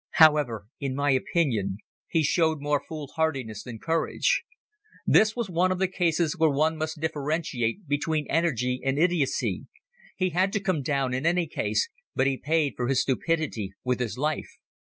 However, 0.13 0.65
in 0.79 0.95
my 0.95 1.11
opinion 1.11 1.77
he 2.07 2.23
showed 2.23 2.59
more 2.59 2.81
foolhardiness 2.89 3.61
than 3.61 3.77
courage. 3.77 4.41
This 5.05 5.35
was 5.35 5.47
one 5.47 5.71
of 5.71 5.77
the 5.77 5.87
cases 5.87 6.35
where 6.35 6.49
one 6.49 6.75
must 6.75 6.99
differentiate 6.99 7.87
between 7.87 8.25
energy 8.27 8.81
and 8.83 8.97
idiocy. 8.97 9.67
He 10.15 10.31
had 10.31 10.51
to 10.53 10.59
come 10.59 10.81
down 10.81 11.13
in 11.13 11.27
any 11.27 11.45
case 11.45 11.87
but 12.15 12.25
he 12.25 12.35
paid 12.35 12.73
for 12.75 12.87
his 12.87 13.03
stupidity 13.03 13.73
with 13.83 13.99
his 13.99 14.17
life. 14.17 14.49